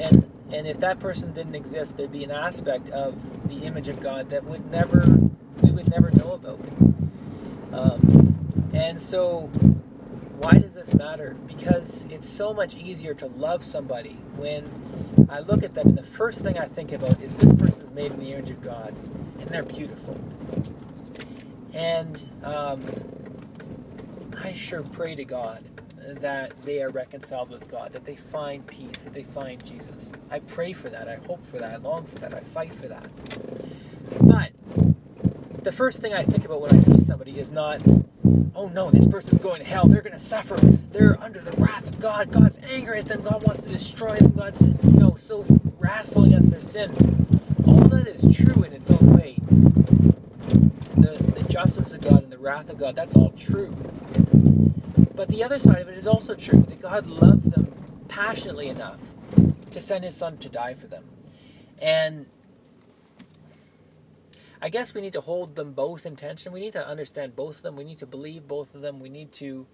And 0.00 0.30
and 0.52 0.66
if 0.66 0.80
that 0.80 1.00
person 1.00 1.32
didn't 1.32 1.54
exist, 1.54 1.96
there'd 1.96 2.12
be 2.12 2.24
an 2.24 2.30
aspect 2.30 2.88
of 2.90 3.48
the 3.48 3.66
image 3.66 3.88
of 3.88 4.00
God 4.00 4.30
that 4.30 4.44
would 4.44 4.70
never 4.70 5.02
we 5.62 5.70
would 5.70 5.90
never 5.90 6.10
know 6.12 6.25
and 8.96 9.02
so, 9.02 9.40
why 10.38 10.52
does 10.52 10.72
this 10.72 10.94
matter? 10.94 11.36
Because 11.46 12.06
it's 12.08 12.26
so 12.26 12.54
much 12.54 12.74
easier 12.76 13.12
to 13.12 13.26
love 13.26 13.62
somebody 13.62 14.16
when 14.36 14.64
I 15.28 15.40
look 15.40 15.62
at 15.62 15.74
them, 15.74 15.88
and 15.88 15.98
the 15.98 16.02
first 16.02 16.42
thing 16.42 16.58
I 16.58 16.64
think 16.64 16.92
about 16.92 17.20
is 17.20 17.36
this 17.36 17.52
person 17.56 17.84
is 17.84 17.92
made 17.92 18.10
in 18.12 18.18
the 18.18 18.32
image 18.32 18.48
of 18.48 18.62
God, 18.62 18.94
and 19.38 19.50
they're 19.50 19.64
beautiful. 19.64 20.18
And 21.74 22.26
um, 22.42 22.80
I 24.42 24.54
sure 24.54 24.82
pray 24.82 25.14
to 25.14 25.26
God 25.26 25.62
that 25.98 26.58
they 26.62 26.82
are 26.82 26.88
reconciled 26.88 27.50
with 27.50 27.68
God, 27.68 27.92
that 27.92 28.06
they 28.06 28.16
find 28.16 28.66
peace, 28.66 29.02
that 29.02 29.12
they 29.12 29.24
find 29.24 29.62
Jesus. 29.62 30.10
I 30.30 30.38
pray 30.38 30.72
for 30.72 30.88
that. 30.88 31.06
I 31.06 31.16
hope 31.16 31.44
for 31.44 31.58
that. 31.58 31.70
I 31.70 31.76
long 31.76 32.06
for 32.06 32.20
that. 32.20 32.32
I 32.32 32.40
fight 32.40 32.72
for 32.72 32.88
that. 32.88 33.10
But 34.22 34.52
the 35.64 35.72
first 35.72 36.00
thing 36.00 36.14
I 36.14 36.22
think 36.22 36.46
about 36.46 36.62
when 36.62 36.72
I 36.72 36.80
see 36.80 36.98
somebody 36.98 37.38
is 37.38 37.52
not 37.52 37.82
oh 38.54 38.70
no, 38.74 38.90
this 38.90 39.06
person's 39.06 39.40
going 39.40 39.60
to 39.60 39.66
hell. 39.66 39.86
They're 39.86 40.02
going 40.02 40.12
to 40.12 40.18
suffer. 40.18 40.56
They're 40.90 41.22
under 41.22 41.40
the 41.40 41.52
wrath 41.60 41.88
of 41.88 42.00
God. 42.00 42.32
God's 42.32 42.58
angry 42.70 42.98
at 42.98 43.06
them. 43.06 43.22
God 43.22 43.44
wants 43.46 43.62
to 43.62 43.68
destroy 43.68 44.08
them. 44.08 44.32
God's, 44.32 44.68
you 44.68 44.98
know, 44.98 45.14
so 45.14 45.44
wrathful 45.78 46.24
against 46.24 46.50
their 46.50 46.60
sin. 46.60 46.90
All 47.66 47.88
that 47.88 48.06
is 48.06 48.26
true 48.34 48.62
in 48.62 48.72
its 48.72 48.90
own 48.90 49.16
way. 49.16 49.36
The, 50.96 51.32
the 51.34 51.46
justice 51.48 51.92
of 51.94 52.00
God 52.02 52.22
and 52.24 52.32
the 52.32 52.38
wrath 52.38 52.70
of 52.70 52.78
God, 52.78 52.96
that's 52.96 53.16
all 53.16 53.30
true. 53.30 53.74
But 55.14 55.28
the 55.28 55.42
other 55.44 55.58
side 55.58 55.80
of 55.80 55.88
it 55.88 55.96
is 55.96 56.06
also 56.06 56.34
true 56.34 56.60
that 56.60 56.80
God 56.80 57.06
loves 57.06 57.46
them 57.46 57.72
passionately 58.08 58.68
enough 58.68 59.00
to 59.70 59.80
send 59.80 60.04
his 60.04 60.14
son 60.14 60.38
to 60.38 60.48
die 60.48 60.74
for 60.74 60.86
them. 60.86 61.04
And 61.80 62.26
I 64.60 64.68
guess 64.68 64.94
we 64.94 65.00
need 65.00 65.12
to 65.12 65.20
hold 65.20 65.54
them 65.54 65.72
both 65.72 66.06
in 66.06 66.16
tension. 66.16 66.52
We 66.52 66.60
need 66.60 66.72
to 66.74 66.86
understand 66.86 67.36
both 67.36 67.58
of 67.58 67.62
them. 67.62 67.76
We 67.76 67.84
need 67.84 67.98
to 67.98 68.06
believe 68.06 68.48
both 68.48 68.74
of 68.74 68.80
them. 68.80 69.00
We 69.00 69.08
need 69.08 69.32
to. 69.32 69.66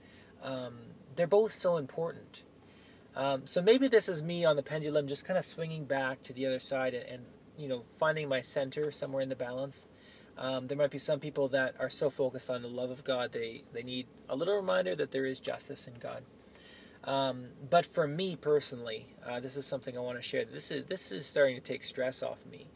Um, 0.43 0.75
they're 1.15 1.27
both 1.27 1.53
so 1.53 1.77
important. 1.77 2.45
Um, 3.15 3.47
so 3.47 3.61
maybe 3.61 3.89
this 3.89 4.09
is 4.09 4.23
me 4.23 4.45
on 4.45 4.57
the 4.57 4.62
pendulum, 4.62 5.07
just 5.07 5.27
kind 5.27 5.39
of 5.39 5.45
swinging 5.45 5.85
back 5.85 6.23
to 6.25 6.33
the 6.33 6.47
other 6.47 6.59
side 6.59 6.95
and, 6.95 7.09
and 7.09 7.23
you 7.59 7.69
know 7.69 7.83
finding 7.99 8.29
my 8.29 8.41
center 8.41 8.91
somewhere 8.91 9.23
in 9.23 9.29
the 9.29 9.37
balance. 9.37 9.87
Um, 10.39 10.67
there 10.67 10.79
might 10.79 10.91
be 10.91 10.99
some 10.99 11.21
people 11.21 11.49
that 11.49 11.75
are 11.79 11.91
so 11.91 12.09
focused 12.09 12.49
on 12.49 12.62
the 12.62 12.69
love 12.69 12.91
of 12.91 13.05
God 13.05 13.33
they 13.33 13.65
they 13.73 13.83
need 13.83 14.07
a 14.29 14.37
little 14.37 14.57
reminder 14.57 14.95
that 14.95 15.11
there 15.11 15.27
is 15.27 15.41
justice 15.41 15.87
in 15.87 15.95
God. 15.99 16.23
Um, 17.05 17.49
but 17.69 17.85
for 17.85 18.07
me 18.07 18.37
personally, 18.37 19.07
uh, 19.27 19.41
this 19.41 19.57
is 19.57 19.67
something 19.67 19.97
I 19.97 20.01
want 20.01 20.19
to 20.19 20.23
share. 20.23 20.45
This 20.45 20.71
is 20.71 20.85
this 20.85 21.12
is 21.12 21.27
starting 21.27 21.57
to 21.57 21.61
take 21.61 21.85
stress 21.85 22.23
off 22.23 22.47
me. 22.47 22.67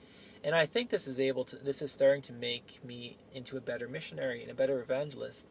And 0.47 0.55
I 0.55 0.65
think 0.65 0.91
this 0.91 1.09
is 1.09 1.19
able 1.19 1.43
to, 1.47 1.57
this 1.57 1.83
is 1.83 1.91
starting 1.91 2.23
to 2.23 2.33
make 2.33 2.79
me 2.85 3.19
into 3.35 3.57
a 3.57 3.61
better 3.61 3.89
missionary 3.89 4.43
and 4.43 4.51
a 4.51 4.55
better 4.55 4.81
evangelist. 4.81 5.49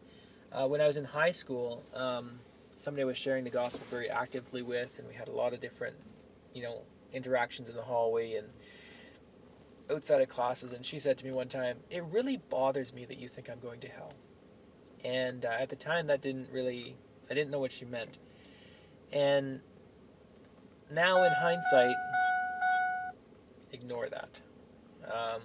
Uh, 0.54 0.70
when 0.70 0.80
I 0.80 0.88
was 0.88 0.96
in 0.96 1.04
high 1.04 1.32
school, 1.32 1.84
um, 1.94 2.40
somebody 2.70 3.04
was 3.04 3.18
sharing 3.18 3.44
the 3.44 3.50
gospel 3.50 3.86
very 3.90 4.10
actively 4.10 4.62
with, 4.62 4.98
and 4.98 5.06
we 5.06 5.14
had 5.14 5.28
a 5.28 5.34
lot 5.34 5.52
of 5.52 5.60
different, 5.60 5.98
you 6.54 6.64
know, 6.64 6.78
interactions 7.12 7.68
in 7.68 7.76
the 7.76 7.82
hallway 7.82 8.36
and 8.36 8.48
outside 9.92 10.22
of 10.22 10.30
classes. 10.30 10.72
And 10.72 10.86
she 10.86 10.98
said 10.98 11.18
to 11.18 11.26
me 11.26 11.34
one 11.34 11.50
time, 11.50 11.78
"It 11.90 12.06
really 12.06 12.38
bothers 12.38 12.94
me 12.94 13.04
that 13.04 13.18
you 13.18 13.28
think 13.28 13.50
I'm 13.50 13.60
going 13.60 13.82
to 13.82 13.90
hell." 13.90 14.14
And 15.04 15.44
uh, 15.44 15.58
at 15.60 15.68
the 15.68 15.76
time, 15.76 16.08
that 16.08 16.22
didn't 16.22 16.50
really, 16.54 16.96
I 17.30 17.34
didn't 17.34 17.52
know 17.52 17.60
what 17.60 17.74
she 17.74 17.84
meant. 17.84 18.18
And 19.12 19.62
now, 20.90 21.24
in 21.24 21.34
hindsight, 21.34 21.98
ignore 23.74 24.08
that. 24.08 24.40
Um, 25.12 25.42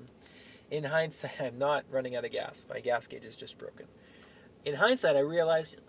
in 0.70 0.84
hindsight, 0.84 1.40
I'm 1.40 1.58
not 1.58 1.84
running 1.90 2.16
out 2.16 2.24
of 2.24 2.32
gas. 2.32 2.66
My 2.68 2.80
gas 2.80 3.06
gauge 3.06 3.24
is 3.24 3.36
just 3.36 3.58
broken. 3.58 3.86
In 4.64 4.74
hindsight, 4.74 5.16
I 5.16 5.20
realized 5.20 5.80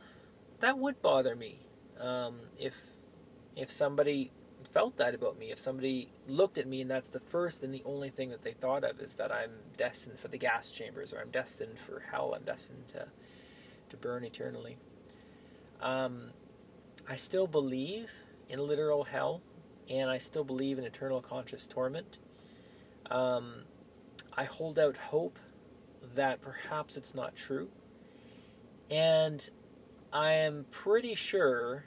that 0.60 0.78
would 0.78 1.02
bother 1.02 1.36
me 1.36 1.60
um, 2.00 2.36
if 2.60 2.80
if 3.56 3.70
somebody 3.70 4.32
felt 4.64 4.98
that 4.98 5.14
about 5.16 5.38
me. 5.38 5.52
If 5.52 5.60
somebody 5.60 6.08
looked 6.28 6.58
at 6.58 6.68
me 6.68 6.82
and 6.82 6.90
that's 6.90 7.10
the 7.10 7.20
first 7.20 7.64
and 7.64 7.74
the 7.74 7.84
only 7.86 8.10
thing 8.10 8.30
that 8.30 8.44
they 8.44 8.52
thought 8.52 8.84
of 8.84 9.00
is 9.00 9.16
that 9.16 9.32
I'm 9.32 9.52
destined 9.76 10.20
for 10.20 10.28
the 10.28 10.38
gas 10.38 10.72
chambers 10.72 11.14
or 11.14 11.20
I'm 11.20 11.32
destined 11.32 11.78
for 11.78 12.00
hell. 12.12 12.34
I'm 12.36 12.44
destined 12.44 12.88
to 12.90 13.08
to 13.90 13.98
burn 13.98 14.24
eternally. 14.24 14.78
Um, 15.82 16.32
I 17.10 17.16
still 17.16 17.48
believe 17.48 18.12
in 18.48 18.66
literal 18.66 19.04
hell, 19.04 19.42
and 19.90 20.10
I 20.10 20.18
still 20.18 20.44
believe 20.44 20.78
in 20.78 20.86
eternal 20.86 21.22
conscious 21.22 21.68
torment. 21.68 22.20
Um, 23.12 23.66
I 24.36 24.46
hold 24.46 24.80
out 24.80 24.98
hope 24.98 25.38
that 26.16 26.42
perhaps 26.42 26.98
it's 26.98 27.14
not 27.14 27.36
true. 27.36 27.70
And 28.90 29.48
I 30.12 30.32
am 30.32 30.66
pretty 30.72 31.16
sure 31.16 31.84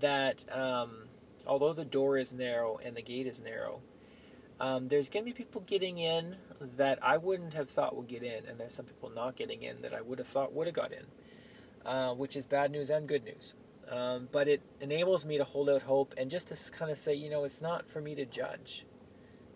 that 0.00 0.44
um, 0.52 1.08
although 1.46 1.72
the 1.72 1.84
door 1.84 2.18
is 2.18 2.34
narrow 2.34 2.78
and 2.84 2.96
the 2.96 3.02
gate 3.02 3.26
is 3.26 3.40
narrow, 3.40 3.80
um, 4.58 4.88
there's 4.88 5.08
going 5.08 5.24
to 5.24 5.32
be 5.32 5.36
people 5.36 5.60
getting 5.62 5.98
in 5.98 6.36
that 6.76 6.98
I 7.02 7.16
wouldn't 7.16 7.54
have 7.54 7.68
thought 7.70 7.94
would 7.94 8.08
get 8.08 8.22
in, 8.22 8.46
and 8.46 8.58
there's 8.58 8.74
some 8.74 8.86
people 8.86 9.10
not 9.10 9.36
getting 9.36 9.62
in 9.62 9.82
that 9.82 9.94
I 9.94 10.00
would 10.00 10.18
have 10.18 10.28
thought 10.28 10.52
would 10.52 10.66
have 10.66 10.74
got 10.74 10.92
in, 10.92 11.04
uh, 11.84 12.14
which 12.14 12.36
is 12.36 12.46
bad 12.46 12.70
news 12.70 12.90
and 12.90 13.06
good 13.06 13.24
news. 13.24 13.54
Um, 13.88 14.28
but 14.32 14.48
it 14.48 14.62
enables 14.80 15.24
me 15.26 15.38
to 15.38 15.44
hold 15.44 15.70
out 15.70 15.82
hope 15.82 16.14
and 16.18 16.30
just 16.30 16.48
to 16.48 16.72
kind 16.72 16.90
of 16.90 16.98
say, 16.98 17.14
you 17.14 17.30
know, 17.30 17.44
it's 17.44 17.62
not 17.62 17.86
for 17.86 18.00
me 18.00 18.16
to 18.16 18.24
judge 18.24 18.84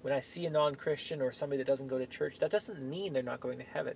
when 0.02 0.12
I 0.12 0.20
see 0.20 0.46
a 0.46 0.50
non 0.50 0.74
Christian 0.74 1.20
or 1.20 1.32
somebody 1.32 1.58
that 1.58 1.66
doesn't 1.66 1.88
go 1.88 1.98
to 1.98 2.06
church, 2.06 2.38
that 2.38 2.50
doesn't 2.50 2.80
mean 2.82 3.12
they're 3.12 3.22
not 3.22 3.40
going 3.40 3.58
to 3.58 3.64
heaven. 3.64 3.94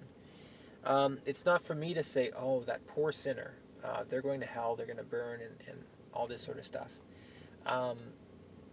Um, 0.84 1.18
it's 1.24 1.46
not 1.46 1.62
for 1.62 1.74
me 1.74 1.94
to 1.94 2.02
say, 2.02 2.30
oh, 2.36 2.60
that 2.62 2.86
poor 2.86 3.10
sinner, 3.10 3.54
uh, 3.82 4.04
they're 4.08 4.22
going 4.22 4.40
to 4.40 4.46
hell, 4.46 4.76
they're 4.76 4.86
going 4.86 4.98
to 4.98 5.02
burn, 5.04 5.40
and, 5.40 5.54
and 5.68 5.78
all 6.12 6.26
this 6.26 6.42
sort 6.42 6.58
of 6.58 6.66
stuff. 6.66 6.92
Um, 7.66 7.96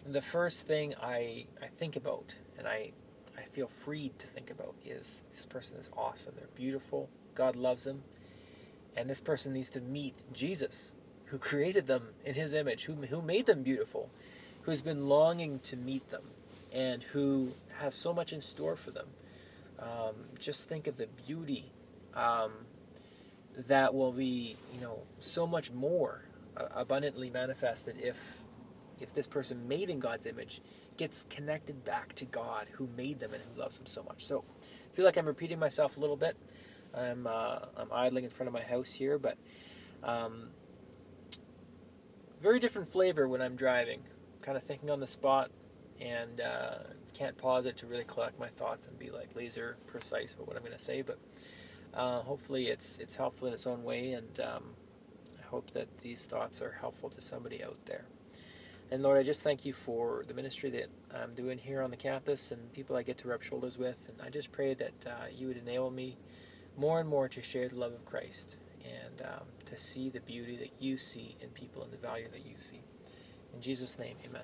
the 0.05 0.21
first 0.21 0.67
thing 0.67 0.93
I, 1.01 1.45
I 1.61 1.67
think 1.77 1.95
about, 1.95 2.35
and 2.57 2.67
I, 2.67 2.91
I 3.37 3.41
feel 3.43 3.67
freed 3.67 4.17
to 4.19 4.27
think 4.27 4.51
about, 4.51 4.75
is 4.85 5.23
this 5.31 5.45
person 5.45 5.79
is 5.79 5.89
awesome. 5.95 6.33
They're 6.35 6.47
beautiful. 6.55 7.09
God 7.33 7.55
loves 7.55 7.85
them. 7.85 8.03
And 8.97 9.09
this 9.09 9.21
person 9.21 9.53
needs 9.53 9.69
to 9.71 9.79
meet 9.79 10.15
Jesus, 10.33 10.93
who 11.25 11.37
created 11.37 11.87
them 11.87 12.03
in 12.25 12.33
his 12.33 12.53
image, 12.53 12.83
who, 12.83 12.93
who 12.93 13.21
made 13.21 13.45
them 13.45 13.63
beautiful, 13.63 14.09
who's 14.63 14.81
been 14.81 15.07
longing 15.07 15.59
to 15.59 15.77
meet 15.77 16.09
them 16.09 16.23
and 16.73 17.03
who 17.03 17.49
has 17.79 17.95
so 17.95 18.13
much 18.13 18.33
in 18.33 18.41
store 18.41 18.75
for 18.75 18.91
them. 18.91 19.07
Um, 19.79 20.15
just 20.39 20.69
think 20.69 20.87
of 20.87 20.97
the 20.97 21.07
beauty 21.25 21.65
um, 22.15 22.51
that 23.67 23.93
will 23.93 24.11
be, 24.11 24.55
you 24.73 24.81
know, 24.81 24.99
so 25.19 25.47
much 25.47 25.71
more 25.71 26.23
abundantly 26.75 27.29
manifested 27.29 27.95
if 27.99 28.41
if 28.99 29.13
this 29.15 29.25
person 29.25 29.67
made 29.67 29.89
in 29.89 29.99
God's 29.99 30.27
image 30.27 30.61
gets 30.95 31.23
connected 31.23 31.83
back 31.83 32.13
to 32.13 32.25
God 32.25 32.67
who 32.73 32.87
made 32.95 33.19
them 33.19 33.33
and 33.33 33.41
who 33.41 33.59
loves 33.59 33.77
them 33.77 33.87
so 33.87 34.03
much. 34.03 34.23
So 34.23 34.43
I 34.45 34.95
feel 34.95 35.05
like 35.05 35.17
I'm 35.17 35.25
repeating 35.25 35.57
myself 35.57 35.97
a 35.97 35.99
little 35.99 36.17
bit. 36.17 36.37
I'm 36.95 37.25
uh, 37.25 37.59
I'm 37.77 37.87
idling 37.91 38.25
in 38.25 38.29
front 38.29 38.47
of 38.47 38.53
my 38.53 38.61
house 38.61 38.93
here, 38.93 39.17
but 39.17 39.37
um, 40.03 40.49
very 42.41 42.59
different 42.59 42.91
flavor 42.91 43.27
when 43.27 43.41
I'm 43.41 43.55
driving. 43.55 44.01
Kind 44.41 44.57
of 44.57 44.63
thinking 44.63 44.89
on 44.89 44.99
the 44.99 45.07
spot, 45.07 45.51
and 46.01 46.41
uh, 46.41 46.77
can't 47.13 47.37
pause 47.37 47.65
it 47.65 47.77
to 47.77 47.85
really 47.85 48.03
collect 48.05 48.39
my 48.39 48.47
thoughts 48.47 48.87
and 48.87 48.97
be 48.97 49.11
like 49.11 49.35
laser 49.35 49.75
precise 49.87 50.33
about 50.33 50.47
what 50.47 50.55
I'm 50.55 50.63
going 50.63 50.73
to 50.73 50.79
say. 50.79 51.01
But 51.01 51.19
uh, 51.93 52.21
hopefully, 52.21 52.67
it's 52.67 52.97
it's 52.99 53.15
helpful 53.15 53.47
in 53.47 53.53
its 53.53 53.67
own 53.67 53.83
way, 53.83 54.13
and 54.13 54.39
um, 54.39 54.63
I 55.39 55.45
hope 55.47 55.69
that 55.71 55.99
these 55.99 56.25
thoughts 56.25 56.61
are 56.61 56.71
helpful 56.71 57.09
to 57.09 57.21
somebody 57.21 57.63
out 57.63 57.77
there. 57.85 58.05
And 58.91 59.01
Lord, 59.03 59.17
I 59.17 59.23
just 59.23 59.41
thank 59.41 59.63
you 59.63 59.71
for 59.71 60.25
the 60.27 60.33
ministry 60.33 60.69
that 60.71 60.87
I'm 61.15 61.33
doing 61.33 61.57
here 61.57 61.81
on 61.81 61.91
the 61.91 61.97
campus 61.97 62.51
and 62.51 62.73
people 62.73 62.97
I 62.97 63.03
get 63.03 63.17
to 63.19 63.29
rub 63.29 63.41
shoulders 63.41 63.77
with. 63.77 64.09
And 64.09 64.21
I 64.21 64.29
just 64.29 64.51
pray 64.51 64.73
that 64.73 65.07
uh, 65.07 65.27
you 65.33 65.47
would 65.47 65.55
enable 65.55 65.91
me 65.91 66.17
more 66.77 66.99
and 66.99 67.07
more 67.07 67.29
to 67.29 67.41
share 67.41 67.69
the 67.69 67.77
love 67.77 67.93
of 67.93 68.03
Christ 68.03 68.57
and 68.83 69.21
um, 69.21 69.45
to 69.63 69.77
see 69.77 70.09
the 70.09 70.19
beauty 70.19 70.57
that 70.57 70.71
you 70.79 70.97
see 70.97 71.37
in 71.39 71.49
people 71.51 71.83
and 71.83 71.93
the 71.93 71.97
value 71.97 72.27
that 72.33 72.45
you 72.45 72.57
see. 72.57 72.81
In 73.53 73.61
Jesus' 73.61 73.97
name, 73.97 74.15
amen. 74.27 74.43